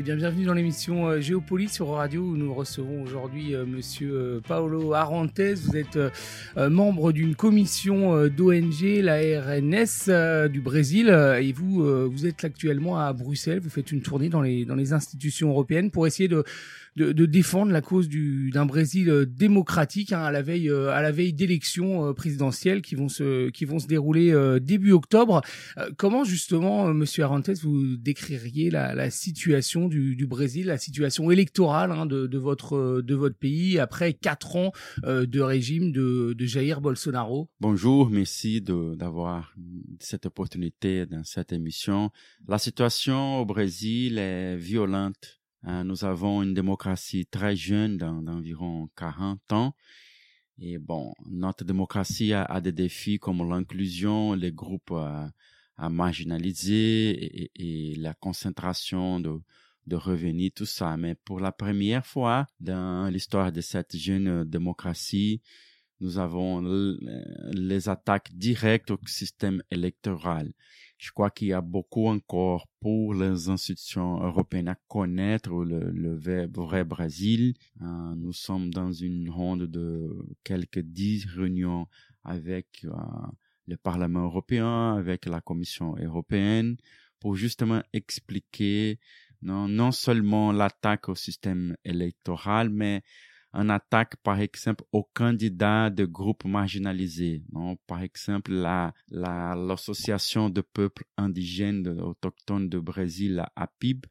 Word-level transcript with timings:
Eh 0.00 0.02
bien, 0.02 0.16
bienvenue 0.16 0.46
dans 0.46 0.54
l'émission 0.54 1.08
euh, 1.08 1.20
Géopolis 1.20 1.68
sur 1.68 1.88
Radio 1.88 2.22
où 2.22 2.34
nous 2.34 2.54
recevons 2.54 3.02
aujourd'hui 3.02 3.54
euh, 3.54 3.66
monsieur 3.66 4.14
euh, 4.14 4.40
Paolo 4.40 4.94
Arantes. 4.94 5.38
Vous 5.38 5.76
êtes 5.76 5.98
membre 6.56 7.12
d'une 7.12 7.34
commission 7.34 8.26
d'ONG, 8.28 8.80
la 9.02 9.18
RNS 9.18 10.48
du 10.48 10.62
Brésil, 10.62 11.10
et 11.38 11.52
vous, 11.52 12.08
vous 12.08 12.26
êtes 12.26 12.44
actuellement 12.44 12.98
à 12.98 13.12
Bruxelles. 13.12 13.60
Vous 13.60 13.68
faites 13.68 13.92
une 13.92 14.00
tournée 14.00 14.30
dans 14.30 14.40
les, 14.40 14.64
dans 14.64 14.74
les 14.74 14.94
institutions 14.94 15.50
européennes 15.50 15.90
pour 15.90 16.06
essayer 16.06 16.30
de 16.30 16.44
de, 16.96 17.12
de 17.12 17.26
défendre 17.26 17.72
la 17.72 17.80
cause 17.80 18.08
du 18.08 18.50
d'un 18.50 18.66
Brésil 18.66 19.08
euh, 19.08 19.26
démocratique 19.26 20.12
hein, 20.12 20.22
à 20.22 20.30
la 20.30 20.42
veille 20.42 20.68
euh, 20.68 20.90
à 20.90 21.02
la 21.02 21.12
veille 21.12 21.32
d'élections 21.32 22.06
euh, 22.06 22.12
présidentielles 22.12 22.82
qui 22.82 22.94
vont 22.94 23.08
se 23.08 23.50
qui 23.50 23.64
vont 23.64 23.78
se 23.78 23.86
dérouler 23.86 24.30
début 24.60 24.92
octobre. 24.92 25.40
comment 25.96 26.24
justement, 26.24 26.92
Monsieur 26.92 27.24
Arantes, 27.24 27.50
vous 27.62 27.96
décririez 27.96 28.70
la, 28.70 28.94
la 28.94 29.10
situation 29.10 29.88
du, 29.88 30.16
du, 30.16 30.26
Brésil, 30.26 30.66
la 30.66 30.78
situation 30.78 31.30
électorale 31.30 31.92
hein, 31.92 32.06
de, 32.06 32.26
de, 32.26 32.38
votre 32.38 33.00
de 33.02 33.14
votre 33.14 33.36
pays 33.36 33.78
après 33.78 34.12
quatre 34.12 34.56
ans 34.56 34.72
de 35.06 35.40
régime 35.40 35.92
de, 35.92 36.34
de 36.36 36.46
Jair 36.46 36.80
Bolsonaro? 36.80 37.50
Bonjour, 37.60 38.10
merci 38.10 38.60
d'avoir 38.60 39.54
cette 39.98 40.26
opportunité 40.26 41.06
dans 41.06 41.24
cette 41.24 41.52
émission. 41.52 42.10
La 42.48 42.58
situation 42.58 43.38
au 43.38 43.44
Brésil 43.44 44.18
est 44.18 44.56
violente 44.56 45.39
nous 45.62 46.04
avons 46.04 46.42
une 46.42 46.54
démocratie 46.54 47.26
très 47.26 47.54
jeune 47.56 47.96
d'environ 47.96 48.88
40 48.96 49.52
ans. 49.52 49.74
Et 50.62 50.78
bon, 50.78 51.14
notre 51.26 51.64
démocratie 51.64 52.34
a, 52.34 52.60
des 52.60 52.72
défis 52.72 53.18
comme 53.18 53.48
l'inclusion, 53.48 54.34
les 54.34 54.52
groupes 54.52 54.90
euh, 54.90 55.26
à, 55.76 55.88
marginaliser 55.88 57.50
et, 57.54 57.94
la 57.96 58.12
concentration 58.12 59.20
de 59.20 59.96
revenus, 59.96 60.52
tout 60.54 60.66
ça. 60.66 60.98
Mais 60.98 61.14
pour 61.14 61.40
la 61.40 61.50
première 61.50 62.06
fois 62.06 62.46
dans 62.60 63.10
l'histoire 63.10 63.52
de 63.52 63.62
cette 63.62 63.96
jeune 63.96 64.44
démocratie, 64.44 65.40
nous 66.00 66.18
avons 66.18 66.62
les 67.52 67.88
attaques 67.88 68.32
directes 68.32 68.90
au 68.90 68.98
système 69.06 69.62
électoral. 69.70 70.52
Je 71.00 71.12
crois 71.12 71.30
qu'il 71.30 71.48
y 71.48 71.52
a 71.54 71.62
beaucoup 71.62 72.08
encore 72.08 72.66
pour 72.80 73.14
les 73.14 73.48
institutions 73.48 74.22
européennes 74.22 74.68
à 74.68 74.76
connaître 74.86 75.64
le, 75.64 76.46
vrai 76.52 76.84
Brésil. 76.84 77.54
Euh, 77.80 78.14
nous 78.16 78.34
sommes 78.34 78.70
dans 78.72 78.92
une 78.92 79.30
ronde 79.30 79.62
de 79.62 80.14
quelques 80.44 80.80
dix 80.80 81.24
réunions 81.24 81.86
avec 82.22 82.84
euh, 82.84 82.90
le 83.66 83.78
Parlement 83.78 84.24
européen, 84.24 84.94
avec 84.94 85.24
la 85.24 85.40
Commission 85.40 85.96
européenne, 85.96 86.76
pour 87.18 87.34
justement 87.34 87.82
expliquer 87.94 88.98
non 89.42 89.92
seulement 89.92 90.52
l'attaque 90.52 91.08
au 91.08 91.14
système 91.14 91.76
électoral, 91.82 92.68
mais 92.68 93.02
en 93.52 93.68
attaque, 93.68 94.16
par 94.22 94.40
exemple, 94.40 94.84
aux 94.92 95.08
candidats 95.14 95.90
de 95.90 96.04
groupes 96.04 96.44
marginalisés. 96.44 97.42
Non? 97.52 97.76
Par 97.86 98.02
exemple, 98.02 98.52
la, 98.52 98.94
la, 99.08 99.54
l'association 99.54 100.48
de 100.50 100.60
peuples 100.60 101.04
indigènes 101.16 101.88
autochtones 102.00 102.68
de 102.68 102.78
Brésil, 102.78 103.44
APIB, 103.56 104.06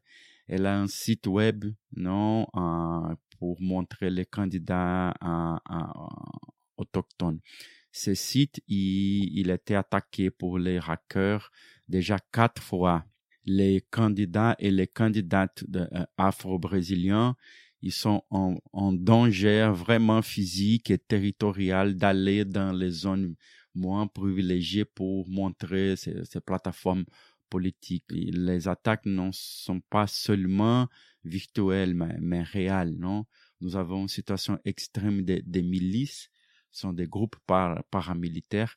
elle 0.46 0.66
a 0.66 0.78
un 0.78 0.88
site 0.88 1.26
web, 1.28 1.64
non, 1.94 2.46
euh, 2.56 3.14
pour 3.38 3.62
montrer 3.62 4.10
les 4.10 4.26
candidats 4.26 5.14
euh, 5.22 5.56
euh, 5.70 5.76
autochtones. 6.76 7.38
Ce 7.92 8.14
site, 8.14 8.60
il, 8.66 9.38
il 9.38 9.50
a 9.50 9.54
été 9.54 9.76
attaqué 9.76 10.30
pour 10.30 10.58
les 10.58 10.78
hackers 10.78 11.50
déjà 11.88 12.18
quatre 12.32 12.62
fois. 12.62 13.04
Les 13.44 13.86
candidats 13.90 14.54
et 14.58 14.70
les 14.70 14.86
candidates 14.86 15.64
afro-brésiliens, 16.16 17.36
ils 17.82 17.92
sont 17.92 18.22
en, 18.30 18.92
danger 18.92 19.70
vraiment 19.74 20.22
physique 20.22 20.90
et 20.90 20.98
territorial 20.98 21.96
d'aller 21.96 22.44
dans 22.44 22.72
les 22.72 22.90
zones 22.90 23.36
moins 23.74 24.06
privilégiées 24.06 24.84
pour 24.84 25.28
montrer 25.28 25.96
ces, 25.96 26.40
plateformes 26.44 27.04
politiques. 27.48 28.04
Les 28.10 28.68
attaques 28.68 29.06
ne 29.06 29.30
sont 29.32 29.80
pas 29.80 30.06
seulement 30.06 30.88
virtuelles, 31.24 31.94
mais, 31.94 32.42
réelles. 32.42 32.96
Non? 32.98 33.24
Nous 33.60 33.76
avons 33.76 34.02
une 34.02 34.08
situation 34.08 34.58
extrême 34.64 35.22
des, 35.22 35.62
milices, 35.62 36.30
ce 36.70 36.82
sont 36.82 36.92
des 36.92 37.06
groupes 37.06 37.36
par, 37.46 37.82
paramilitaires 37.90 38.76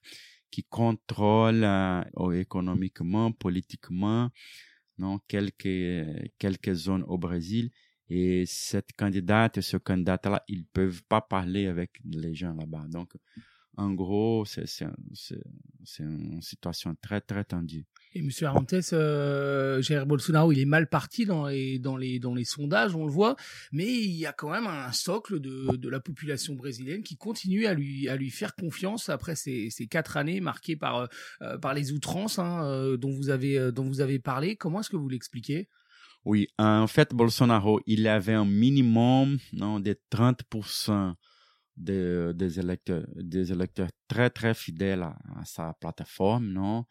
qui 0.49 0.63
contrôlent 0.63 1.63
euh, 1.63 2.31
économiquement, 2.31 3.31
politiquement, 3.31 4.29
non, 4.99 5.19
quelques, 5.27 6.05
quelques 6.37 6.73
zones 6.73 7.03
au 7.07 7.17
Brésil 7.17 7.71
et 8.13 8.45
cette 8.45 8.93
candidate 8.93 9.57
et 9.57 9.63
ce 9.63 9.77
candidat-là, 9.77 10.43
ils 10.47 10.65
peuvent 10.65 11.01
pas 11.03 11.19
parler 11.19 11.65
avec 11.65 11.99
les 12.05 12.35
gens 12.35 12.53
là-bas. 12.53 12.85
Donc, 12.89 13.15
en 13.75 13.91
gros, 13.91 14.45
c'est 14.45 14.67
une 15.97 16.41
situation 16.43 16.95
très, 17.01 17.21
très 17.21 17.43
tendue. 17.43 17.87
Et 18.13 18.19
M. 18.19 18.29
Arantes, 18.43 18.75
euh, 18.93 19.81
Jair 19.81 20.05
Bolsonaro, 20.05 20.51
il 20.51 20.59
est 20.59 20.65
mal 20.65 20.87
parti 20.87 21.25
dans 21.25 21.47
les, 21.47 21.79
dans, 21.79 21.97
les, 21.97 22.19
dans 22.19 22.35
les 22.35 22.45
sondages, 22.45 22.95
on 22.95 23.07
le 23.07 23.11
voit, 23.11 23.35
mais 23.71 23.91
il 23.91 24.11
y 24.11 24.27
a 24.27 24.31
quand 24.31 24.51
même 24.51 24.67
un 24.67 24.91
socle 24.91 25.39
de, 25.39 25.89
la 25.89 25.99
population 25.99 26.53
brésilienne 26.53 27.01
qui 27.01 27.17
continue 27.17 27.65
à 27.65 27.73
lui, 27.73 28.07
à 28.09 28.15
lui 28.15 28.29
faire 28.29 28.53
confiance 28.53 29.09
après 29.09 29.35
ces, 29.35 29.71
quatre 29.89 30.17
années 30.17 30.39
marquées 30.39 30.75
par, 30.75 31.09
euh, 31.41 31.57
par 31.57 31.73
les 31.73 31.91
outrances 31.93 32.37
hein, 32.37 32.63
euh, 32.65 32.95
dont, 32.95 33.09
vous 33.09 33.31
avez, 33.31 33.71
dont 33.71 33.85
vous 33.85 34.01
avez 34.01 34.19
parlé. 34.19 34.55
Comment 34.55 34.81
est-ce 34.81 34.91
que 34.91 34.97
vous 34.97 35.09
l'expliquez? 35.09 35.67
Oui, 36.25 36.47
en 36.57 36.87
fait, 36.87 37.13
Bolsonaro, 37.13 37.81
il 37.85 38.07
avait 38.07 38.33
un 38.33 38.45
minimum 38.45 39.39
non, 39.51 39.79
de 39.79 39.99
30% 40.11 41.15
de, 41.75 42.33
des, 42.35 42.59
électeurs, 42.59 43.05
des 43.15 43.51
électeurs 43.51 43.89
très, 44.07 44.29
très 44.29 44.53
fidèles 44.53 45.03
à, 45.03 45.15
sa 45.45 45.73
plateforme. 45.73 46.47
Non? 46.47 46.85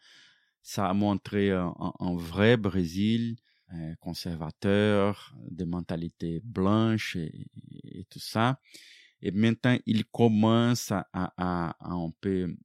Ça 0.61 0.87
a 0.87 0.93
montré 0.93 1.51
un, 1.51 2.15
vrai 2.15 2.57
Brésil 2.57 3.37
euh, 3.73 3.95
conservateur, 3.99 5.35
de 5.49 5.65
mentalité 5.65 6.41
blanche 6.43 7.15
et, 7.15 8.05
tout 8.09 8.19
ça. 8.19 8.59
Et 9.21 9.31
maintenant, 9.31 9.77
il 9.85 10.05
commence 10.05 10.91
à, 10.91 11.07
à, 11.13 11.75
à 11.79 11.91
un 11.91 12.11
peu 12.21 12.29
euh, 12.29 12.57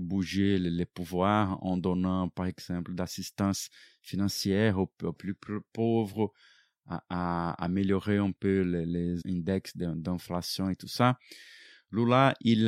bouger 0.00 0.58
les 0.58 0.86
pouvoirs 0.86 1.58
en 1.62 1.76
donnant, 1.76 2.28
par 2.28 2.46
exemple, 2.46 2.94
d'assistance 2.94 3.68
financière 4.02 4.78
aux, 4.78 4.86
plus 5.12 5.36
pauvres, 5.72 6.32
à, 6.86 7.52
améliorer 7.62 8.18
un 8.18 8.32
peu 8.32 8.60
les, 8.62 9.20
index 9.26 9.76
d'inflation 9.76 10.70
et 10.70 10.76
tout 10.76 10.88
ça. 10.88 11.18
Lula, 11.90 12.34
il 12.40 12.60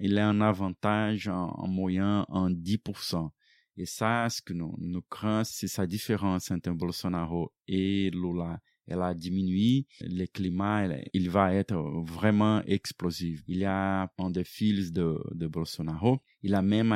il 0.00 0.18
est 0.18 0.20
un 0.20 0.40
avantage 0.40 1.28
en, 1.28 1.68
moyen 1.68 2.24
en 2.28 2.50
10%. 2.50 3.30
Et 3.76 3.86
ça, 3.86 4.28
ce 4.28 4.42
que 4.42 4.52
nous, 4.52 4.74
nous 4.78 5.02
craignons, 5.02 5.44
c'est 5.44 5.68
sa 5.68 5.86
différence 5.86 6.50
entre 6.50 6.70
Bolsonaro 6.72 7.52
et 7.66 8.10
Lula 8.10 8.60
elle 8.86 9.02
a 9.02 9.14
diminué, 9.14 9.86
le 10.00 10.26
climat, 10.26 10.86
il 11.12 11.30
va 11.30 11.54
être 11.54 11.76
vraiment 12.04 12.62
explosif. 12.64 13.42
Il 13.46 13.58
y 13.58 13.64
a 13.64 14.10
un 14.18 14.30
des 14.30 14.44
fils 14.44 14.92
de, 14.92 15.18
de 15.32 15.46
Bolsonaro, 15.46 16.20
il 16.42 16.54
a 16.54 16.62
même 16.62 16.92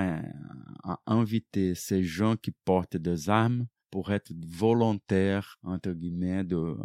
invité 1.06 1.75
ces 1.75 2.02
gens 2.02 2.36
qui 2.36 2.50
portent 2.50 2.96
des 2.96 3.30
armes 3.30 3.66
pour 3.91 4.12
être 4.12 4.32
volontaires, 4.46 5.58
entre 5.62 5.93
guillemets, 5.93 6.44
de, 6.44 6.76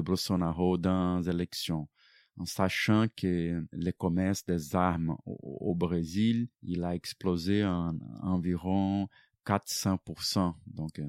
Bolsonaro 0.00 0.76
dans 0.76 1.18
les 1.18 1.30
élections 1.30 1.88
en 2.40 2.44
sachant 2.44 3.06
que 3.16 3.64
le 3.72 3.90
commerce 3.90 4.44
des 4.46 4.76
armes 4.76 5.16
au 5.24 5.74
Brésil, 5.74 6.48
il 6.62 6.84
a 6.84 6.94
explosé 6.94 7.64
en 7.64 7.98
environ 8.22 9.08
400%, 9.48 10.54
donc 10.66 11.00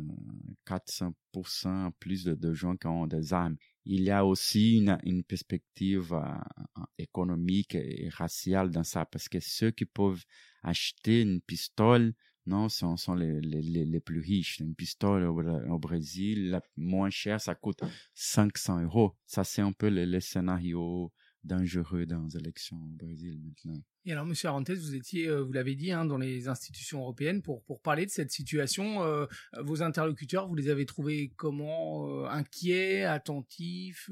400% 0.65 1.67
euh, 1.67 1.89
plus 1.99 2.23
de, 2.23 2.53
gens 2.53 2.77
qui 2.77 2.87
ont 2.87 3.05
des 3.05 3.33
armes. 3.33 3.57
Il 3.83 4.03
y 4.03 4.11
a 4.11 4.25
aussi 4.25 4.77
une, 4.77 5.23
perspective 5.23 6.13
euh, 6.13 6.81
économique 6.97 7.75
et 7.75 8.07
raciale 8.09 8.71
dans 8.71 8.85
ça, 8.85 9.05
parce 9.05 9.27
que 9.27 9.41
ceux 9.41 9.71
qui 9.71 9.83
peuvent 9.83 10.23
acheter 10.63 11.21
une 11.21 11.41
pistole, 11.41 12.13
non, 12.45 12.69
ce 12.69 12.85
sont 12.95 13.13
les, 13.13 13.41
les, 13.41 13.61
les, 13.61 13.99
plus 13.99 14.21
riches. 14.21 14.59
Une 14.59 14.73
pistole 14.73 15.25
au, 15.25 15.77
Brésil, 15.77 16.49
la 16.49 16.61
moins 16.77 17.09
chère, 17.09 17.41
ça 17.41 17.55
coûte 17.55 17.81
500 18.13 18.83
euros. 18.83 19.15
Ça, 19.25 19.43
c'est 19.43 19.61
un 19.61 19.73
peu 19.73 19.89
le, 19.89 20.05
le 20.05 20.19
scénario 20.21 21.11
dangereux 21.43 22.05
dans 22.05 22.23
les 22.23 22.37
élections 22.37 22.77
au 22.77 22.89
Brésil 22.89 23.39
maintenant. 23.41 23.81
Et 24.05 24.11
alors, 24.11 24.25
Monsieur 24.25 24.49
Arantes, 24.49 24.71
vous 24.71 24.95
étiez, 24.95 25.27
euh, 25.27 25.41
vous 25.41 25.51
l'avez 25.51 25.75
dit, 25.75 25.91
hein, 25.91 26.05
dans 26.05 26.17
les 26.17 26.47
institutions 26.47 26.99
européennes 27.01 27.41
pour 27.41 27.63
pour 27.63 27.81
parler 27.81 28.05
de 28.05 28.11
cette 28.11 28.31
situation. 28.31 29.03
Euh, 29.03 29.25
vos 29.61 29.81
interlocuteurs, 29.81 30.47
vous 30.47 30.55
les 30.55 30.69
avez 30.69 30.85
trouvés 30.85 31.31
comment 31.35 32.07
euh, 32.07 32.27
Inquiets, 32.27 33.03
attentifs 33.03 34.09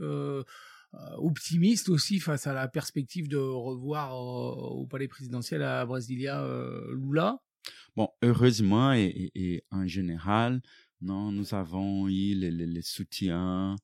optimistes 1.18 1.90
aussi 1.90 2.20
face 2.20 2.48
à 2.48 2.54
la 2.54 2.68
perspective 2.68 3.28
de 3.28 3.38
revoir 3.38 4.18
au 4.18 4.88
palais 4.88 5.08
présidentiel 5.08 5.62
à 5.62 5.86
Brasilia 5.86 6.44
Lula? 6.94 7.40
Bon, 7.96 8.10
heureusement 8.24 8.94
et, 8.94 9.32
et, 9.36 9.64
en 9.70 9.86
général, 9.86 10.62
non, 11.02 11.32
nous 11.32 11.54
avons 11.54 12.08
eu 12.08 12.34
le, 12.36 12.50
le, 12.50 12.66
le 12.66 12.82
soutien 12.82 13.76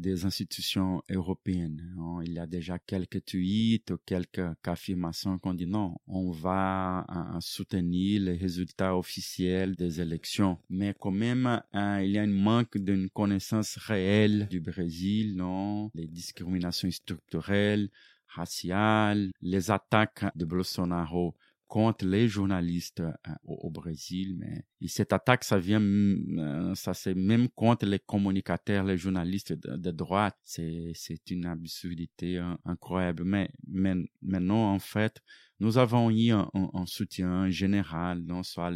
des 0.00 0.24
institutions 0.24 1.02
européennes. 1.10 1.94
Hein. 1.98 2.20
Il 2.24 2.32
y 2.32 2.38
a 2.38 2.46
déjà 2.46 2.78
quelques 2.78 3.24
tweets, 3.24 3.92
quelques 4.06 4.40
affirmations 4.64 5.38
qu'on 5.38 5.54
dit 5.54 5.66
non, 5.66 5.96
on 6.06 6.30
va 6.30 7.04
hein, 7.08 7.38
soutenir 7.40 8.22
les 8.22 8.36
résultats 8.36 8.96
officiels 8.96 9.76
des 9.76 10.00
élections. 10.00 10.58
Mais 10.68 10.94
quand 10.98 11.10
même, 11.10 11.62
hein, 11.72 12.00
il 12.00 12.12
y 12.12 12.18
a 12.18 12.22
un 12.22 12.26
manque 12.26 12.78
d'une 12.78 13.10
connaissance 13.10 13.76
réelle 13.76 14.48
du 14.48 14.60
Brésil, 14.60 15.36
non, 15.36 15.90
les 15.94 16.06
discriminations 16.06 16.90
structurelles, 16.90 17.90
raciales, 18.26 19.30
les 19.42 19.70
attaques 19.70 20.24
de 20.34 20.44
Bolsonaro 20.44 21.34
contre 21.70 22.04
les 22.04 22.26
journalistes 22.26 22.98
euh, 22.98 23.12
au, 23.44 23.70
Brésil, 23.70 24.34
mais 24.36 24.64
cette 24.88 25.12
attaque, 25.12 25.44
ça 25.44 25.56
vient, 25.56 25.80
euh, 25.80 26.74
ça 26.74 26.94
c'est 26.94 27.14
même 27.14 27.48
contre 27.48 27.86
les 27.86 28.00
communicateurs, 28.00 28.82
les 28.84 28.98
journalistes 28.98 29.52
de, 29.52 29.90
droite. 29.92 30.36
C'est, 30.42 30.92
une 31.30 31.46
absurdité 31.46 32.38
hein, 32.38 32.58
incroyable. 32.64 33.22
Mais, 33.24 33.50
mais 33.68 33.94
maintenant, 34.20 34.74
en 34.74 34.80
fait, 34.80 35.22
nous 35.60 35.78
avons 35.78 36.10
eu 36.10 36.32
un, 36.32 36.50
soutien 36.86 37.48
général, 37.50 38.24
non 38.24 38.42
soit 38.42 38.72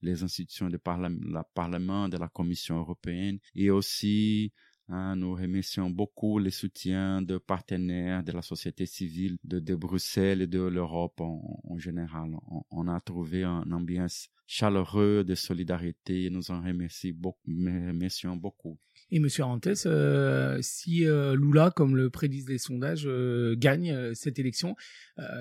les 0.00 0.22
institutions 0.22 0.70
du 0.70 0.78
Parlement, 0.78 2.08
de 2.08 2.16
la 2.16 2.28
Commission 2.28 2.78
européenne 2.78 3.38
et 3.54 3.68
aussi 3.70 4.54
Hein, 4.92 5.14
nous 5.14 5.34
remercions 5.34 5.88
beaucoup 5.88 6.40
les 6.40 6.50
soutiens 6.50 7.22
de 7.22 7.38
partenaires 7.38 8.24
de 8.24 8.32
la 8.32 8.42
société 8.42 8.86
civile 8.86 9.36
de, 9.44 9.74
Bruxelles 9.76 10.42
et 10.42 10.46
de 10.48 10.60
l'Europe 10.60 11.20
en, 11.20 11.78
général. 11.78 12.32
On, 12.72 12.88
a 12.88 13.00
trouvé 13.00 13.44
un 13.44 13.70
ambiance 13.70 14.30
chaleureux 14.48 15.22
de 15.22 15.36
solidarité 15.36 16.24
et 16.24 16.30
nous 16.30 16.50
en 16.50 16.60
remercions 16.60 17.12
beaucoup. 17.14 17.38
Remercions 17.46 18.34
beaucoup. 18.34 18.78
Et 19.12 19.20
Monsieur 19.20 19.44
Arantes, 19.44 19.86
euh, 19.86 20.58
si 20.60 21.06
euh, 21.06 21.36
Lula, 21.36 21.70
comme 21.70 21.94
le 21.94 22.10
prédisent 22.10 22.48
les 22.48 22.58
sondages, 22.58 23.06
euh, 23.06 23.54
gagne 23.56 24.14
cette 24.14 24.40
élection, 24.40 24.74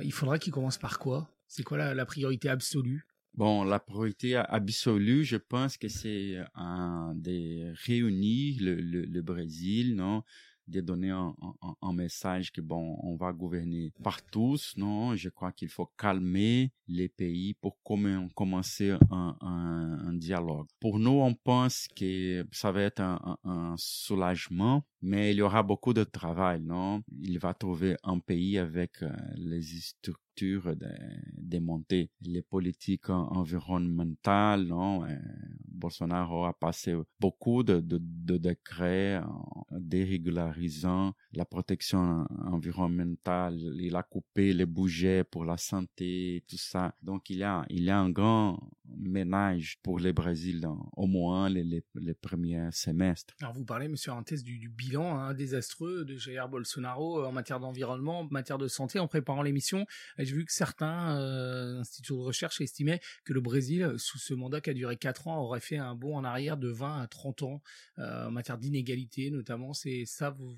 il 0.03 0.13
faudra 0.13 0.37
qu'il 0.37 0.53
commence 0.53 0.77
par 0.77 0.99
quoi? 0.99 1.35
C'est 1.47 1.63
quoi 1.63 1.95
la 1.95 2.05
priorité 2.05 2.49
absolue? 2.49 3.08
Bon, 3.35 3.63
la 3.63 3.79
priorité 3.79 4.35
absolue, 4.35 5.23
je 5.23 5.37
pense 5.37 5.77
que 5.77 5.87
c'est 5.87 6.37
un 6.55 7.13
de 7.15 7.73
réunir 7.85 8.57
le, 8.59 8.75
le, 8.75 9.21
Brésil, 9.21 9.95
non, 9.95 10.23
de 10.67 10.81
donner 10.81 11.09
un, 11.09 11.33
un, 11.61 11.75
un, 11.81 11.93
message 11.93 12.51
que 12.51 12.61
bon, 12.61 12.97
on 13.01 13.15
va 13.15 13.31
gouverner 13.33 13.91
par 14.03 14.21
tous, 14.21 14.73
non? 14.77 15.15
Je 15.15 15.29
crois 15.29 15.51
qu'il 15.51 15.69
faut 15.69 15.89
calmer 15.97 16.71
les 16.87 17.09
pays 17.09 17.53
pour 17.55 17.77
commencer 17.83 18.95
un, 19.09 19.35
un, 19.41 20.13
dialogue. 20.13 20.67
Pour 20.79 20.99
nous, 20.99 21.21
on 21.21 21.33
pense 21.33 21.87
que 21.95 22.45
ça 22.51 22.71
va 22.71 22.81
être 22.81 23.01
un, 23.01 23.75
soulagement, 23.77 24.83
mais 25.01 25.31
il 25.31 25.37
y 25.37 25.41
aura 25.41 25.63
beaucoup 25.63 25.93
de 25.93 26.03
travail, 26.03 26.61
non? 26.61 27.01
Il 27.21 27.39
va 27.39 27.53
trouver 27.53 27.95
un 28.03 28.19
pays 28.19 28.57
avec 28.57 29.01
euh, 29.01 29.09
les 29.35 29.61
structures 29.61 30.28
démontées, 31.37 32.11
les 32.21 32.41
politiques 32.41 33.09
environnementales. 33.09 34.71
Euh, 34.71 35.15
Bolsonaro 35.67 36.45
a 36.45 36.53
passé 36.53 36.93
beaucoup 37.19 37.63
de, 37.63 37.79
de, 37.79 37.99
de 38.01 38.37
décrets 38.37 39.21
dérégularisant 39.71 41.13
la 41.33 41.45
protection 41.45 42.25
environnementale. 42.45 43.57
Il 43.79 43.95
a 43.95 44.03
coupé 44.03 44.53
les 44.53 44.65
budgets 44.65 45.23
pour 45.23 45.45
la 45.45 45.57
santé, 45.57 46.43
tout 46.47 46.57
ça. 46.57 46.93
Donc 47.01 47.29
il 47.29 47.37
y 47.37 47.43
a, 47.43 47.65
il 47.69 47.83
y 47.83 47.89
a 47.89 47.99
un 47.99 48.09
grand 48.09 48.59
ménage 48.97 49.77
pour 49.83 49.99
le 49.99 50.11
Brésil 50.11 50.67
au 50.95 51.07
moins 51.07 51.49
les, 51.49 51.63
les, 51.63 52.13
premiers 52.13 52.69
semestres. 52.71 53.33
Alors 53.41 53.53
vous 53.53 53.65
parlez, 53.65 53.87
Monsieur 53.87 54.11
Antes, 54.11 54.33
du, 54.43 54.69
bilan 54.69 55.17
hein, 55.17 55.33
désastreux 55.33 56.05
de 56.05 56.15
Jair 56.15 56.49
Bolsonaro 56.49 57.23
en 57.25 57.31
matière 57.31 57.59
d'environnement, 57.59 58.21
en 58.21 58.27
matière 58.29 58.57
de 58.57 58.67
santé. 58.67 58.99
En 58.99 59.07
préparant 59.07 59.41
l'émission, 59.41 59.85
j'ai 60.29 60.35
vu 60.35 60.45
que 60.45 60.53
certains 60.53 61.17
euh, 61.17 61.79
instituts 61.79 62.13
de 62.13 62.17
recherche 62.19 62.61
estimaient 62.61 62.99
que 63.25 63.33
le 63.33 63.41
Brésil, 63.41 63.93
sous 63.97 64.19
ce 64.19 64.33
mandat 64.33 64.61
qui 64.61 64.69
a 64.69 64.73
duré 64.73 64.95
4 64.95 65.27
ans, 65.27 65.41
aurait 65.41 65.59
fait 65.59 65.77
un 65.77 65.95
bond 65.95 66.15
en 66.15 66.23
arrière 66.23 66.57
de 66.57 66.69
20 66.69 67.01
à 67.01 67.07
30 67.07 67.43
ans 67.43 67.61
euh, 67.97 68.27
en 68.27 68.31
matière 68.31 68.57
d'inégalité, 68.57 69.31
notamment. 69.31 69.73
C'est 69.73 70.03
ça, 70.05 70.29
vous, 70.29 70.55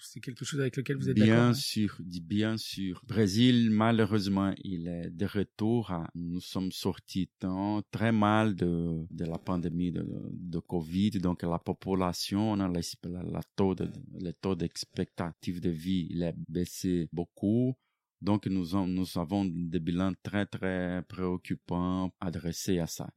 c'est 0.00 0.20
quelque 0.20 0.44
chose 0.44 0.60
avec 0.60 0.76
lequel 0.76 0.96
vous 0.96 1.08
êtes 1.10 1.16
d'accord 1.16 1.34
Bien 1.34 1.54
sûr, 1.54 1.96
bien 2.00 2.56
sûr. 2.56 3.02
Brésil, 3.06 3.70
malheureusement, 3.70 4.52
il 4.64 4.88
est 4.88 5.10
de 5.10 5.26
retour. 5.26 5.92
nous 6.14 6.40
sommes 6.40 6.72
sortis 6.72 7.30
tant, 7.38 7.82
très 7.90 8.12
mal 8.12 8.56
de, 8.56 9.06
de 9.10 9.24
la 9.24 9.38
pandémie 9.38 9.92
de, 9.92 10.06
de 10.32 10.58
Covid. 10.58 11.12
Donc, 11.12 11.42
la 11.42 11.58
population, 11.58 12.56
la, 12.56 12.68
la, 12.68 13.40
taux 13.54 13.74
de, 13.74 13.88
le 14.20 14.32
taux 14.32 14.54
d'expectative 14.54 15.60
de 15.60 15.70
vie, 15.70 16.08
il 16.10 16.24
a 16.24 16.32
baissé 16.48 17.08
beaucoup. 17.12 17.76
Donc, 18.24 18.46
nous, 18.46 18.74
avons 19.18 19.44
des 19.44 19.80
bilans 19.80 20.14
très, 20.22 20.46
très 20.46 21.02
préoccupants 21.08 22.10
adressés 22.20 22.78
à 22.78 22.86
ça. 22.86 23.10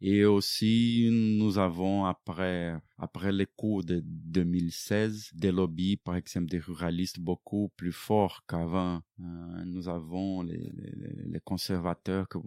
Et 0.00 0.24
aussi, 0.24 1.08
nous 1.10 1.58
avons, 1.58 2.04
après, 2.04 2.76
après 2.98 3.32
les 3.32 3.46
coups 3.46 3.84
de 3.84 4.00
2016, 4.04 5.30
des 5.34 5.50
lobbies, 5.50 5.96
par 5.96 6.14
exemple, 6.14 6.46
des 6.46 6.60
ruralistes 6.60 7.18
beaucoup 7.18 7.72
plus 7.76 7.90
forts 7.92 8.44
qu'avant. 8.46 9.00
Euh, 9.18 9.64
nous 9.64 9.88
avons 9.88 10.42
les, 10.42 11.40
conservateurs 11.44 12.28
qui 12.28 12.38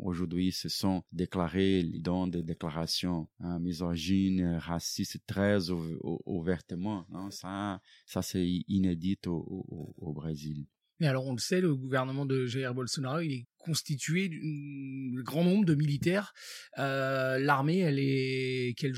aujourd'hui 0.00 0.52
se 0.52 0.68
sont 0.68 1.02
déclarés, 1.10 1.82
donnent 1.82 2.30
des 2.30 2.44
déclarations 2.44 3.28
hein, 3.40 3.58
misogynes, 3.58 4.58
racistes 4.60 5.20
très 5.26 5.70
ouvertement. 6.24 7.04
Hein. 7.12 7.30
Ça, 7.30 7.80
ça 8.06 8.22
c'est 8.22 8.46
inédit 8.68 9.18
au 9.26 10.12
Brésil. 10.14 10.66
Mais 11.00 11.06
alors, 11.06 11.26
on 11.26 11.32
le 11.32 11.38
sait, 11.38 11.60
le 11.60 11.74
gouvernement 11.74 12.26
de 12.26 12.46
Jair 12.46 12.74
Bolsonaro, 12.74 13.20
il 13.20 13.32
est 13.32 13.46
constitué 13.58 14.28
d'un 14.28 15.22
grand 15.22 15.44
nombre 15.44 15.64
de 15.64 15.74
militaires. 15.74 16.32
Euh, 16.78 17.38
L'armée, 17.38 17.78
elle 17.78 17.98
est 17.98 18.74
quel, 18.76 18.94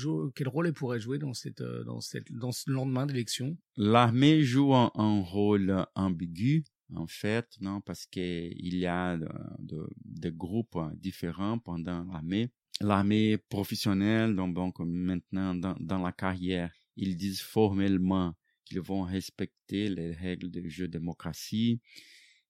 rôle 0.47 0.67
elle 0.67 0.73
pourrait 0.73 0.99
jouer 0.99 1.19
dans 1.19 1.33
cette 1.33 1.61
euh, 1.61 1.83
dans 1.83 1.99
cette 1.99 2.31
dans 2.31 2.51
ce 2.51 2.71
lendemain 2.71 3.05
d'élection? 3.05 3.57
L'armée 3.77 4.43
joue 4.43 4.73
un, 4.73 5.21
rôle 5.21 5.85
ambigu 5.95 6.63
en 6.95 7.07
fait, 7.07 7.47
non, 7.61 7.81
parce 7.81 8.05
que 8.05 8.19
il 8.19 8.77
y 8.77 8.85
a 8.85 9.17
de, 9.17 9.27
de, 9.59 9.87
de 10.05 10.29
groupes 10.29 10.77
différents 10.95 11.59
pendant 11.59 12.03
l'armée. 12.05 12.49
L'armée 12.81 13.37
professionnelle, 13.37 14.35
donc, 14.35 14.55
donc 14.55 14.79
maintenant 14.79 15.53
dans, 15.53 15.75
dans 15.79 15.99
la 15.99 16.11
carrière, 16.11 16.73
ils 16.95 17.15
disent 17.15 17.41
formellement 17.41 18.33
qu'ils 18.71 18.81
vont 18.81 19.03
respecter 19.03 19.89
les 19.89 20.13
règles 20.13 20.49
du 20.49 20.69
jeu 20.69 20.87
démocratie. 20.87 21.81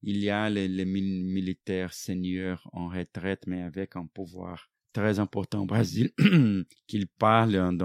Il 0.04 0.18
y 0.18 0.30
a 0.30 0.50
les, 0.50 0.86
militaires 0.86 1.94
seigneurs 1.94 2.70
en 2.74 2.90
retraite, 2.90 3.46
mais 3.48 3.62
avec 3.64 3.96
un 3.96 4.06
pouvoir 4.06 4.70
très 4.94 5.20
important 5.20 5.62
au 5.64 5.66
Brésil, 5.66 6.12
qu'ils 6.88 7.08
parlent 7.08 7.76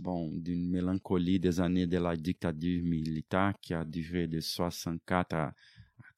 bon, 0.00 0.30
d'une 0.32 0.70
mélancolie 0.70 1.38
des 1.38 1.60
années 1.60 1.86
de 1.86 1.98
la 1.98 2.16
dictature 2.16 2.82
militaire 2.82 3.54
qui 3.60 3.74
a 3.74 3.84
duré 3.84 4.26
de 4.26 4.40
64 4.40 5.34
à 5.34 5.54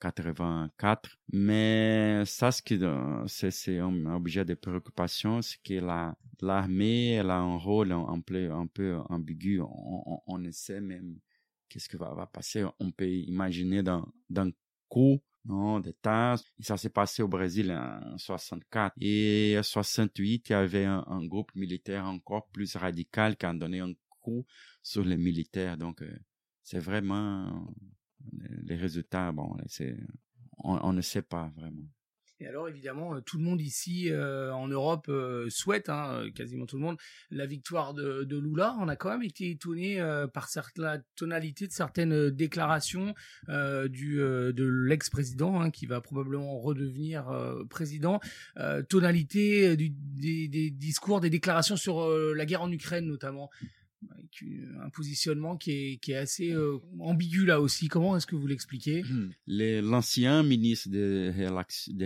84. 0.00 1.18
Mais 1.32 2.24
ça, 2.26 2.50
qui, 2.64 2.80
c'est, 3.26 3.78
un 3.78 4.06
objet 4.06 4.44
de 4.44 4.54
préoccupation, 4.54 5.42
c'est 5.42 5.58
que 5.62 5.74
la, 5.74 6.16
l'armée, 6.40 7.12
elle 7.12 7.30
a 7.30 7.38
un 7.38 7.56
rôle 7.56 7.92
un 7.92 8.20
peu, 8.20 8.96
ambigu. 9.08 9.60
On, 9.60 10.38
ne 10.38 10.50
sait 10.50 10.80
même 10.80 11.18
qu'est-ce 11.68 11.88
qui 11.88 11.96
va, 11.96 12.28
passer. 12.32 12.64
On 12.78 12.90
peut 12.90 13.08
imaginer 13.08 13.82
d'un, 13.82 14.04
coup, 14.88 15.20
non, 15.44 15.80
d'État. 15.80 16.36
Et 16.58 16.62
ça 16.62 16.76
s'est 16.76 16.90
passé 16.90 17.22
au 17.22 17.28
Brésil 17.28 17.70
en 17.72 18.18
64. 18.18 18.94
Et 19.00 19.56
en 19.58 19.62
68, 19.62 20.48
il 20.48 20.52
y 20.52 20.54
avait 20.54 20.84
un, 20.84 21.04
un, 21.06 21.24
groupe 21.24 21.54
militaire 21.54 22.06
encore 22.06 22.48
plus 22.48 22.76
radical 22.76 23.36
qui 23.36 23.46
a 23.46 23.52
donné 23.52 23.80
un 23.80 23.92
coup 24.20 24.46
sur 24.82 25.04
les 25.04 25.16
militaires. 25.16 25.76
Donc, 25.76 26.02
euh, 26.02 26.18
c'est 26.62 26.78
vraiment 26.78 27.72
les 28.64 28.76
résultats, 28.76 29.32
bon, 29.32 29.56
c'est, 29.66 29.96
on, 30.58 30.92
ne 30.92 31.00
sait 31.00 31.22
pas 31.22 31.52
vraiment. 31.56 31.88
Et 32.42 32.46
alors 32.46 32.68
évidemment, 32.68 33.14
euh, 33.14 33.20
tout 33.20 33.36
le 33.36 33.44
monde 33.44 33.60
ici 33.60 34.10
euh, 34.10 34.50
en 34.54 34.66
Europe 34.66 35.06
euh, 35.10 35.50
souhaite, 35.50 35.90
hein, 35.90 36.24
quasiment 36.34 36.64
tout 36.64 36.76
le 36.76 36.82
monde, 36.82 36.96
la 37.30 37.44
victoire 37.44 37.92
de, 37.92 38.24
de, 38.24 38.38
Lula. 38.38 38.74
On 38.80 38.88
a 38.88 38.96
quand 38.96 39.10
même 39.10 39.22
été 39.22 39.50
étonné 39.50 40.00
par 40.32 40.48
la 40.76 40.98
tonalité 41.16 41.66
de 41.66 41.72
certaines 41.72 42.30
déclarations 42.30 43.14
du 43.48 44.16
de 44.16 44.64
l'ex-président 44.64 45.60
hein, 45.60 45.70
qui 45.70 45.84
va 45.84 46.00
probablement 46.00 46.58
redevenir 46.58 47.30
président. 47.68 48.20
tonalité 48.88 49.76
des, 49.76 50.70
discours, 50.70 51.20
des 51.20 51.28
déclarations 51.28 51.76
sur 51.76 52.08
la 52.08 52.46
guerre 52.46 52.62
en 52.62 52.72
Ukraine 52.72 53.06
notamment 53.06 53.50
avec 54.10 54.44
un 54.80 54.90
positionnement 54.90 55.56
qui 55.56 55.70
est, 55.72 55.96
qui 55.98 56.12
est 56.12 56.16
assez 56.16 56.52
euh, 56.52 56.78
ambigu 56.98 57.44
là 57.44 57.60
aussi. 57.60 57.88
Comment 57.88 58.16
est-ce 58.16 58.26
que 58.26 58.36
vous 58.36 58.46
l'expliquez? 58.46 59.02
L'ancien 59.46 60.42
ministre 60.42 60.88
des, 60.88 61.30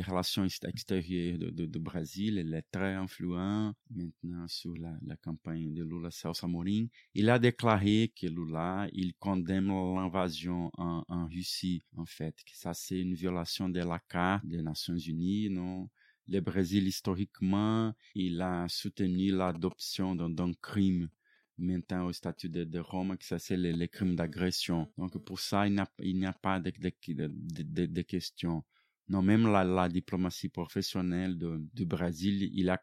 Relations 0.00 0.44
extérieures 0.44 1.38
de, 1.38 1.78
Brésil, 1.78 2.42
il 2.44 2.54
est 2.54 2.66
très 2.70 2.94
influent 2.94 3.74
maintenant 3.90 4.48
sur 4.48 4.76
la, 4.76 4.96
la 5.06 5.16
campagne 5.16 5.72
de 5.72 5.82
Lula 5.82 6.10
Celso 6.10 6.46
Amorim. 6.46 6.88
Il 7.14 7.30
a 7.30 7.38
déclaré 7.38 8.12
que 8.18 8.26
Lula, 8.26 8.88
il 8.92 9.14
condamne 9.14 9.68
l'invasion 9.68 10.70
en, 10.76 11.04
en 11.08 11.26
Russie, 11.26 11.82
en 11.96 12.06
fait, 12.06 12.34
que 12.44 12.56
ça 12.56 12.74
c'est 12.74 13.00
une 13.00 13.14
violation 13.14 13.68
de 13.68 13.80
la 13.80 13.98
carte 13.98 14.46
des 14.46 14.62
Nations 14.62 14.96
Unies, 14.96 15.48
non? 15.50 15.88
Le 16.26 16.40
Brésil, 16.40 16.86
historiquement, 16.86 17.92
il 18.14 18.40
a 18.40 18.66
soutenu 18.68 19.30
l'adoption 19.30 20.14
d'un 20.16 20.52
crime 20.54 21.10
maintenant 21.58 22.06
au 22.06 22.12
statut 22.12 22.48
de, 22.48 22.78
Rome, 22.78 23.16
que 23.16 23.24
ça 23.24 23.38
c'est 23.38 23.56
les, 23.56 23.88
crimes 23.88 24.16
d'agression. 24.16 24.90
Donc 24.98 25.16
pour 25.24 25.40
ça, 25.40 25.66
il 25.66 25.74
n'y 25.74 25.80
a, 26.26 26.30
a, 26.30 26.32
pas 26.32 26.60
de, 26.60 26.72
de, 27.08 27.86
de, 27.86 28.02
questions. 28.02 28.64
Non, 29.08 29.22
même 29.22 29.46
la, 29.50 29.88
diplomatie 29.88 30.48
professionnelle 30.48 31.36
de, 31.38 31.60
du 31.74 31.84
Brésil, 31.84 32.50
il 32.54 32.70
a 32.70 32.82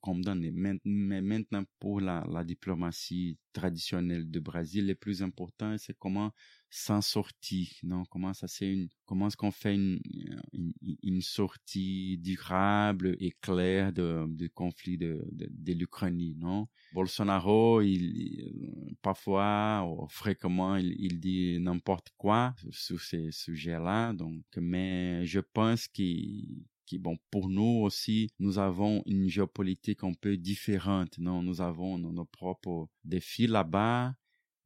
condamné. 0.00 0.50
Mais 0.52 1.22
maintenant, 1.22 1.64
pour 1.78 2.00
la 2.00 2.44
diplomatie 2.44 3.38
traditionnelle 3.54 4.30
du 4.30 4.40
Brésil, 4.40 4.86
le 4.86 4.94
plus 4.94 5.22
important, 5.22 5.74
c'est 5.78 5.96
comment 5.96 6.32
s'en 6.68 7.00
sortir. 7.00 7.68
Non, 7.84 8.04
comment 8.10 8.34
ça 8.34 8.48
c'est 8.48 8.88
comment 9.06 9.28
est-ce 9.28 9.36
qu'on 9.36 9.52
fait 9.52 9.74
une, 9.74 10.00
une, 11.02 11.22
sortie 11.22 12.18
durable 12.18 13.16
et 13.20 13.32
claire 13.40 13.92
de, 13.92 14.26
du 14.28 14.50
conflit 14.50 14.98
de, 14.98 15.24
de, 15.30 15.46
de 15.48 15.72
l'Ukraine, 15.72 16.34
non? 16.36 16.66
Bolsonaro, 16.92 17.80
il, 17.80 18.96
parfois, 19.02 19.86
fréquemment, 20.10 20.76
il, 20.76 20.94
il 20.98 21.20
dit 21.20 21.58
n'importe 21.60 22.10
quoi 22.18 22.54
sur 22.70 23.00
ces 23.00 23.30
sujets-là. 23.30 24.12
Donc, 24.12 24.42
mais 24.56 25.24
je 25.24 25.40
pense 25.40 25.86
qu'il 25.86 26.64
qui, 26.86 26.98
bon, 26.98 27.16
pour 27.30 27.48
nous 27.48 27.82
aussi, 27.82 28.30
nous 28.38 28.58
avons 28.58 29.02
une 29.06 29.28
géopolitique 29.28 30.04
un 30.04 30.12
peu 30.12 30.36
différente. 30.36 31.18
Non, 31.18 31.42
nous 31.42 31.60
avons 31.60 31.98
nos, 31.98 32.12
nos 32.12 32.24
propres 32.24 32.88
défis 33.04 33.46
là-bas 33.46 34.14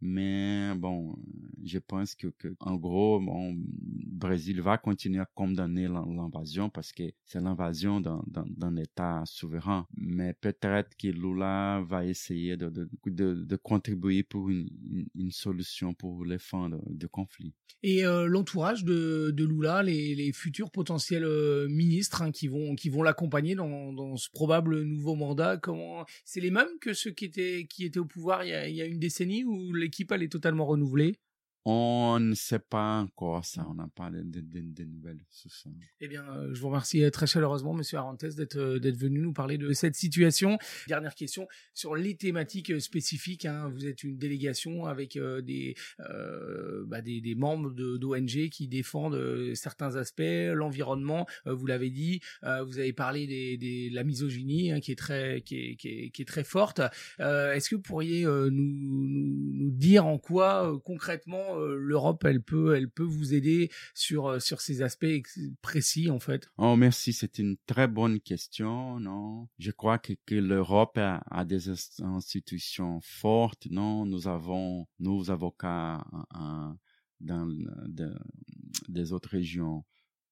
mais 0.00 0.74
bon, 0.76 1.16
je 1.64 1.78
pense 1.78 2.14
que, 2.14 2.28
en 2.60 2.76
gros, 2.76 3.20
bon, 3.20 3.56
Brésil 3.56 4.60
va 4.60 4.78
continuer 4.78 5.20
à 5.20 5.26
condamner 5.26 5.88
l'invasion 5.88 6.70
parce 6.70 6.92
que 6.92 7.04
c'est 7.24 7.40
l'invasion 7.40 8.00
d'un 8.00 8.76
État 8.76 9.22
souverain. 9.26 9.86
Mais 9.96 10.34
peut-être 10.34 10.96
que 10.96 11.08
Lula 11.08 11.82
va 11.86 12.04
essayer 12.04 12.56
de, 12.56 12.68
de, 12.68 12.88
de, 13.06 13.56
contribuer 13.56 14.22
pour 14.22 14.50
une, 14.50 14.68
une, 15.14 15.30
solution 15.30 15.94
pour 15.94 16.24
les 16.24 16.38
fins 16.38 16.70
de, 16.70 17.06
conflit. 17.06 17.54
Et 17.82 18.04
euh, 18.04 18.26
l'entourage 18.26 18.84
de, 18.84 19.34
Lula, 19.36 19.82
les, 19.82 20.32
futurs 20.32 20.70
potentiels 20.70 21.24
euh, 21.24 21.68
ministres 21.68 22.22
hein, 22.22 22.30
qui 22.30 22.48
vont 22.48 22.74
qui 22.74 22.88
vont 22.88 23.02
l'accompagner 23.02 23.54
dans, 23.54 23.92
dans 23.92 24.16
ce 24.16 24.28
probable 24.30 24.82
nouveau 24.82 25.14
mandat, 25.14 25.56
comment 25.56 26.04
c'est 26.24 26.40
les 26.40 26.50
mêmes 26.50 26.68
que 26.80 26.92
ceux 26.92 27.10
qui 27.10 27.24
étaient 27.24 27.66
qui 27.68 27.84
étaient 27.84 27.98
au 27.98 28.04
pouvoir 28.04 28.44
il 28.44 28.50
y 28.50 28.54
a, 28.54 28.68
il 28.68 28.74
y 28.74 28.82
a 28.82 28.84
une 28.84 28.98
décennie 28.98 29.44
ou 29.44 29.72
l'équipe, 29.88 30.12
elle 30.12 30.22
est 30.22 30.32
totalement 30.32 30.66
renouvelée 30.66 31.16
on 31.64 32.18
ne 32.20 32.34
sait 32.34 32.58
pas 32.58 33.00
encore 33.00 33.44
ça, 33.44 33.66
on 33.68 33.74
n'a 33.74 33.88
pas 33.94 34.10
de, 34.10 34.22
de, 34.22 34.40
de, 34.42 34.84
nouvelles 34.84 35.20
sur 35.28 35.50
ça. 35.50 35.70
Eh 36.00 36.08
bien, 36.08 36.24
euh, 36.34 36.54
je 36.54 36.60
vous 36.60 36.68
remercie 36.68 37.04
euh, 37.04 37.10
très 37.10 37.26
chaleureusement, 37.26 37.74
Monsieur 37.74 37.98
Arantes, 37.98 38.24
d'être 38.24 38.56
euh, 38.56 38.78
d'être 38.78 38.96
venu 38.96 39.20
nous 39.20 39.32
parler 39.32 39.58
de 39.58 39.72
cette 39.72 39.94
situation. 39.94 40.58
Dernière 40.86 41.14
question 41.14 41.46
sur 41.74 41.94
les 41.94 42.16
thématiques 42.16 42.80
spécifiques. 42.80 43.44
Hein. 43.44 43.70
Vous 43.74 43.86
êtes 43.86 44.02
une 44.02 44.16
délégation 44.16 44.86
avec 44.86 45.18
des, 45.18 45.74
bah 46.86 47.02
des, 47.02 47.20
des 47.20 47.34
membres 47.34 47.70
d'ONG 47.70 48.48
qui 48.48 48.68
défendent 48.68 49.54
certains 49.54 49.96
aspects, 49.96 50.22
l'environnement. 50.22 51.26
vous 51.44 51.66
l'avez 51.66 51.90
dit, 51.90 52.20
vous 52.42 52.78
avez 52.78 52.92
parlé 52.92 53.26
des 53.26 53.90
la 53.90 54.04
misogynie 54.04 54.72
hein, 54.72 54.80
qui 54.80 54.92
est 54.92 54.96
très 54.96 55.42
qui 55.42 55.56
est, 55.56 55.76
qui 55.76 56.12
est, 56.22 56.28
très 56.28 56.44
forte. 56.44 56.80
Est-ce 57.18 57.68
que 57.68 57.76
vous 57.76 57.82
pourriez 57.82 58.24
nous 58.24 59.70
dire 59.70 60.06
en 60.06 60.18
quoi 60.18 60.80
concrètement 60.84 61.47
euh, 61.56 61.76
l'Europe, 61.76 62.24
elle 62.24 62.42
peut, 62.42 62.74
elle 62.76 62.88
peut 62.88 63.02
vous 63.04 63.34
aider 63.34 63.70
sur 63.94 64.26
euh, 64.26 64.38
sur 64.38 64.60
ces 64.60 64.82
aspects 64.82 65.06
précis 65.62 66.10
en 66.10 66.18
fait? 66.18 66.50
Oh 66.58 66.76
merci, 66.76 67.12
c'est 67.12 67.38
une 67.38 67.56
très 67.66 67.88
bonne 67.88 68.20
question. 68.20 69.00
Non, 69.00 69.48
je 69.58 69.70
crois 69.70 69.98
que, 69.98 70.12
que 70.26 70.34
l'Europe 70.34 70.98
a, 70.98 71.44
des 71.44 71.68
institutions 72.00 73.00
fortes. 73.02 73.66
Non, 73.70 74.04
nous 74.04 74.28
avons 74.28 74.86
nos 74.98 75.30
avocats 75.30 76.04
dans 77.20 77.48
des 78.88 79.12
autres 79.12 79.30
régions. 79.30 79.84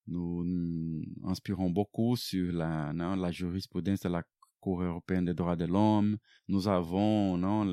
Nous, 0.07 1.03
inspirons 1.25 1.69
beaucoup 1.69 2.15
sur 2.15 2.53
la, 2.53 2.93
non, 2.93 3.15
la 3.15 3.31
jurisprudence 3.31 4.01
de 4.01 4.09
la 4.09 4.23
Cour 4.59 4.81
européenne 4.81 5.25
des 5.25 5.33
droits 5.33 5.55
de 5.55 5.65
l'homme. 5.65 6.17
Nous 6.47 6.67
avons 6.67 7.37
non 7.37 7.63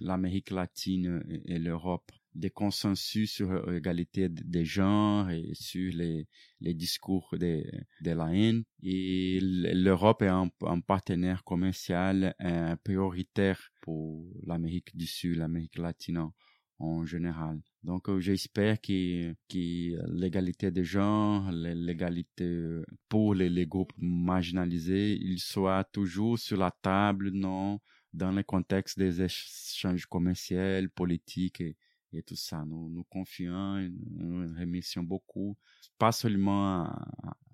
l'Amérique 0.00 0.50
latine 0.50 1.22
et 1.44 1.58
l'Europe 1.58 2.10
des 2.34 2.50
consensus 2.50 3.32
sur 3.32 3.70
l'égalité 3.70 4.28
des 4.28 4.64
genres 4.64 5.30
et 5.30 5.50
sur 5.54 5.92
les, 5.92 6.28
les 6.60 6.74
discours 6.74 7.28
de, 7.32 7.64
de 8.00 8.10
la 8.10 8.32
haine. 8.32 8.64
Et 8.82 9.38
l'Europe 9.40 10.22
est 10.22 10.28
un, 10.28 10.50
partenaire 10.80 11.44
commercial 11.44 12.34
un 12.38 12.76
prioritaire 12.76 13.60
pour 13.80 14.24
l'Amérique 14.44 14.96
du 14.96 15.06
Sud, 15.06 15.38
l'Amérique 15.38 15.78
latine 15.78 16.30
en 16.78 17.04
général. 17.04 17.60
Donc, 17.82 18.08
euh, 18.08 18.20
j'espère 18.20 18.80
que, 18.80 19.32
que 19.48 20.18
l'égalité 20.18 20.70
des 20.70 20.84
genres, 20.84 21.50
l'égalité 21.52 22.80
pour 23.08 23.34
les, 23.34 23.50
les, 23.50 23.66
groupes 23.66 23.92
marginalisés, 23.98 25.18
il 25.20 25.38
soit 25.38 25.84
toujours 25.84 26.38
sur 26.38 26.56
la 26.56 26.70
table, 26.82 27.30
non, 27.30 27.80
dans 28.12 28.32
le 28.32 28.42
contexte 28.42 28.98
des 28.98 29.22
échanges 29.22 30.06
commerciaux, 30.06 30.88
politiques 30.94 31.60
et, 31.60 31.76
et 32.12 32.22
tout 32.22 32.36
ça. 32.36 32.64
Nous, 32.66 32.88
nous 32.90 33.04
confions, 33.04 33.78
nous 33.80 34.54
remercions 34.58 35.02
beaucoup, 35.02 35.56
pas 35.98 36.12
seulement 36.12 36.92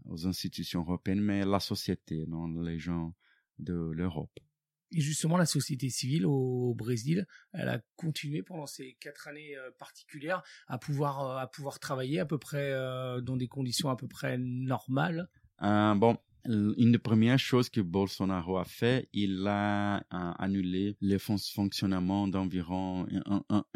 aux 0.04 0.26
institutions 0.26 0.80
européennes, 0.80 1.20
mais 1.20 1.44
la 1.44 1.60
société, 1.60 2.24
non, 2.26 2.46
les 2.62 2.78
gens 2.78 3.14
de 3.58 3.90
l'Europe. 3.92 4.38
Et 4.92 5.00
justement, 5.00 5.36
la 5.36 5.46
société 5.46 5.90
civile 5.90 6.26
au 6.26 6.72
Brésil, 6.74 7.26
elle 7.52 7.68
a 7.68 7.80
continué 7.96 8.42
pendant 8.42 8.66
ces 8.66 8.96
quatre 9.00 9.26
années 9.26 9.56
euh, 9.56 9.70
particulières 9.78 10.42
à 10.68 10.78
pouvoir 10.78 11.20
euh, 11.22 11.36
à 11.38 11.46
pouvoir 11.48 11.80
travailler 11.80 12.20
à 12.20 12.26
peu 12.26 12.38
près 12.38 12.70
euh, 12.72 13.20
dans 13.20 13.36
des 13.36 13.48
conditions 13.48 13.90
à 13.90 13.96
peu 13.96 14.06
près 14.06 14.38
normales? 14.38 15.28
bon, 15.60 16.16
une 16.48 16.92
des 16.92 16.98
premières 16.98 17.38
choses 17.38 17.68
que 17.68 17.80
Bolsonaro 17.80 18.58
a 18.58 18.64
fait, 18.64 19.08
il 19.12 19.44
a, 19.46 20.04
annulé 20.38 20.96
le 21.00 21.18
fonctionnement 21.18 22.28
d'environ 22.28 23.06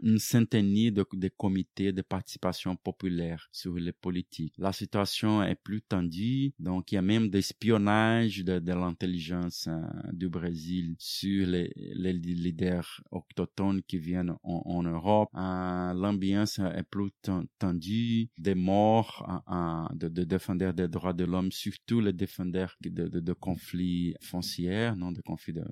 une 0.02 0.18
centaine 0.18 0.70
de, 0.70 1.28
comités 1.36 1.92
de 1.92 2.02
participation 2.02 2.76
populaire 2.76 3.48
sur 3.52 3.74
les 3.74 3.92
politiques. 3.92 4.54
La 4.58 4.72
situation 4.72 5.42
est 5.42 5.56
plus 5.56 5.82
tendue, 5.82 6.52
donc 6.58 6.92
il 6.92 6.96
y 6.96 6.98
a 6.98 7.02
même 7.02 7.28
des 7.28 7.38
espionnages 7.38 8.44
de, 8.44 8.72
l'intelligence 8.72 9.66
euh, 9.68 9.80
du 10.12 10.28
Brésil 10.28 10.94
sur 10.98 11.46
les, 11.46 11.72
leaders 12.12 13.02
autochtones 13.10 13.82
qui 13.82 13.98
viennent 13.98 14.34
en, 14.42 14.82
Europe. 14.82 15.28
Euh, 15.34 15.92
L'ambiance 15.94 16.58
est 16.58 16.84
plus 16.88 17.10
tendue, 17.58 18.28
des 18.38 18.54
morts 18.54 19.42
euh, 19.50 19.96
de, 19.96 20.08
de 20.08 20.24
défendeurs 20.24 20.74
des 20.74 20.88
droits 20.88 21.12
de 21.12 21.24
l'homme, 21.24 21.50
surtout 21.50 22.00
les 22.00 22.12
défendeurs 22.12 22.59
de, 22.80 23.32
conflits 23.32 24.14
foncières, 24.20 24.96
non, 24.96 25.12
de 25.12 25.20
conflits 25.20 25.52
de, 25.52 25.64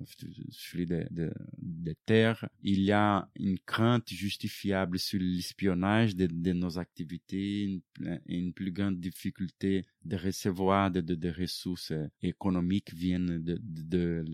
de, 1.10 1.94
terres. 2.06 2.48
Il 2.62 2.80
y 2.80 2.92
a 2.92 3.28
une 3.36 3.58
crainte 3.58 4.08
justifiable 4.10 4.98
sur 4.98 5.20
l'espionnage 5.20 6.16
de, 6.16 6.52
nos 6.52 6.78
activités, 6.78 7.80
une, 8.26 8.52
plus 8.52 8.72
grande 8.72 8.98
difficulté 8.98 9.86
de 10.04 10.16
recevoir 10.16 10.90
de, 10.90 11.00
de, 11.00 11.30
ressources 11.30 11.92
économiques 12.22 12.92
viennent 12.94 13.42
de, 13.42 13.58
de, 13.60 14.24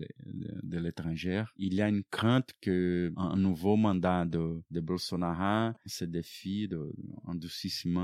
l'étranger. 0.77 1.43
Il 1.57 1.73
y 1.73 1.81
a 1.81 1.89
une 1.89 2.03
crainte 2.03 2.53
que 2.61 3.11
un 3.17 3.37
nouveau 3.37 3.75
mandat 3.75 4.25
de, 4.25 4.79
Bolsonaro, 4.79 5.73
ce 5.85 6.05
défi 6.05 6.67
de 6.67 6.93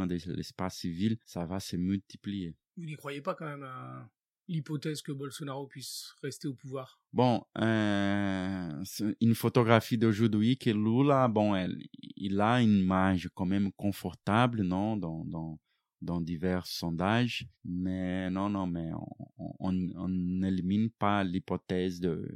de 0.08 0.34
l'espace 0.34 0.78
civil, 0.78 1.18
ça 1.26 1.46
va 1.46 1.60
se 1.60 1.76
multiplier. 1.76 2.56
Vous 2.78 2.86
n'y 2.86 2.96
croyez 2.96 3.22
pas 3.22 3.36
quand 3.36 3.46
même 3.46 3.64
à 3.64 4.10
l'hypothèse 4.52 5.02
que 5.02 5.12
Bolsonaro 5.12 5.66
puisse 5.66 6.14
rester 6.22 6.48
au 6.48 6.54
pouvoir? 6.54 7.00
Bon, 7.14 7.44
euh, 7.58 8.84
une 9.22 9.36
photographie 9.36 9.98
d'aujourd'hui 9.98 10.58
que 10.58 10.70
Lula, 10.70 11.28
bon, 11.28 11.56
elle, 11.56 11.78
il 12.18 12.40
a 12.40 12.62
une 12.62 12.78
image 12.78 13.30
quand 13.34 13.46
même 13.46 13.72
confortable, 13.74 14.62
non, 14.64 14.98
dans, 14.98 15.26
dans, 15.26 15.58
dans 16.02 16.22
divers 16.22 16.66
sondages, 16.66 17.48
mais 17.64 18.30
non, 18.30 18.50
non, 18.50 18.68
mais 18.68 18.90
on 19.38 19.72
n'élimine 20.10 20.90
pas 20.90 21.24
l'hypothèse 21.24 22.00
de 22.00 22.28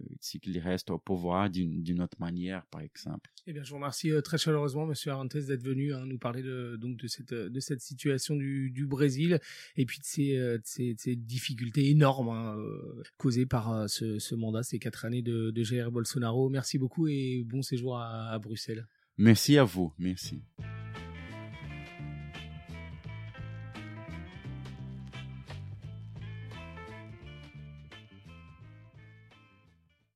qu'il 0.41 0.57
reste 0.59 0.91
au 0.91 0.97
pouvoir 0.97 1.49
d'une 1.49 2.01
autre 2.01 2.17
manière, 2.19 2.65
par 2.67 2.81
exemple. 2.81 3.31
Eh 3.47 3.53
bien, 3.53 3.63
je 3.63 3.69
vous 3.69 3.75
remercie 3.75 4.11
euh, 4.11 4.21
très 4.21 4.37
chaleureusement, 4.37 4.85
Monsieur 4.85 5.11
Arantes, 5.11 5.37
d'être 5.37 5.63
venu 5.63 5.93
hein, 5.93 6.05
nous 6.05 6.17
parler 6.17 6.41
de, 6.41 6.77
donc 6.77 6.97
de 6.97 7.07
cette, 7.07 7.33
de 7.33 7.59
cette 7.59 7.81
situation 7.81 8.35
du, 8.35 8.71
du 8.71 8.85
Brésil 8.85 9.39
et 9.75 9.85
puis 9.85 9.99
de 9.99 10.05
ces, 10.05 10.37
euh, 10.37 10.57
de 10.57 10.63
ces, 10.65 10.95
ces 10.97 11.15
difficultés 11.15 11.89
énormes 11.89 12.29
hein, 12.29 12.57
euh, 12.57 13.03
causées 13.17 13.45
par 13.45 13.89
ce, 13.89 14.19
ce, 14.19 14.35
mandat, 14.35 14.63
ces 14.63 14.79
quatre 14.79 15.05
années 15.05 15.21
de, 15.21 15.51
de 15.51 15.63
Jair 15.63 15.91
Bolsonaro. 15.91 16.49
Merci 16.49 16.77
beaucoup 16.77 17.07
et 17.07 17.43
bon 17.45 17.61
séjour 17.61 17.97
à, 17.97 18.29
à 18.29 18.39
Bruxelles. 18.39 18.87
Merci 19.17 19.57
à 19.57 19.63
vous. 19.63 19.93
Merci. 19.97 20.41